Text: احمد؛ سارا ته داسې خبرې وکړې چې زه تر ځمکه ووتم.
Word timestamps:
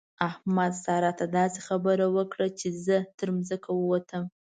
احمد؛ 0.29 0.73
سارا 0.83 1.11
ته 1.19 1.25
داسې 1.37 1.59
خبرې 1.67 2.07
وکړې 2.17 2.49
چې 2.59 2.67
زه 2.85 2.97
تر 3.17 3.29
ځمکه 3.47 3.69
ووتم. 3.75 4.23